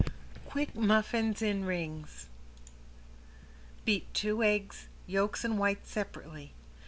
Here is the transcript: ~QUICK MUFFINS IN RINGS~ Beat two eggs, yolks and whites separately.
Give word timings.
~QUICK 0.49 0.73
MUFFINS 0.73 1.43
IN 1.43 1.63
RINGS~ 1.63 2.27
Beat 3.85 4.11
two 4.15 4.41
eggs, 4.41 4.87
yolks 5.05 5.45
and 5.45 5.59
whites 5.59 5.91
separately. 5.91 6.53